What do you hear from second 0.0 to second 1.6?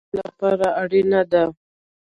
رسۍ د کار لپاره اړینه ده.